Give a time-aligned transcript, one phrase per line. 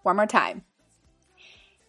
[0.03, 0.63] One more time.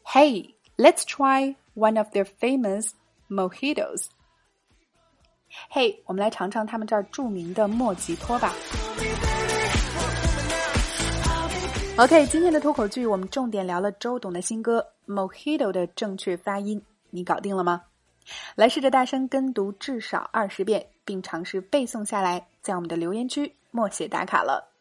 [0.03, 2.90] Hey, let's try one of their famous
[3.28, 4.06] mojitos.
[5.68, 8.52] 嘿，我们来尝尝他们这儿著名的莫吉托吧。
[11.96, 17.82] OK，今天的脱口剧我们重点聊了周董的新歌《Mojito》的正确发音，你搞定了吗？
[18.56, 24.73] 来试着大声跟读至少二十遍，并尝试背诵下来，在我们的留言区默写打卡了。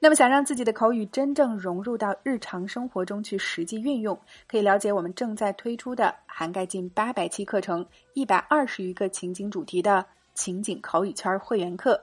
[0.00, 4.16] 那么，想让自己的口语真正融入到日常生活中去实际运用，
[4.46, 12.00] 可以了解我们正在推出的涵盖近八百期课程、一百二十余个情景主题的情景口语圈会员课。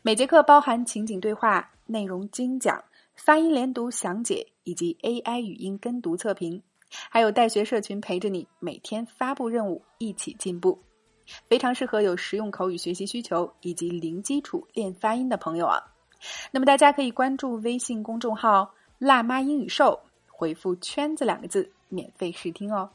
[0.00, 2.82] 每节课包含情景对话、内容精讲、
[3.14, 6.62] 发音连读详解以及 AI 语音跟读测评，
[7.10, 10.78] 还有带学社群陪着你每天发布任务，一起进步，
[11.46, 15.78] 非常适合有实用口语学习需求以及零基础练发音的朋友啊！
[16.50, 22.90] 那么大家可以关注微信公众号“辣妈英语秀”，回复“圈子”两个字，免费试听哦。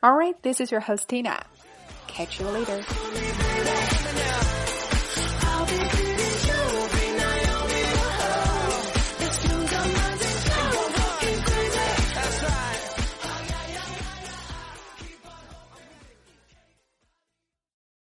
[0.00, 1.40] All right, this is your host Tina.
[2.06, 2.82] Catch you later.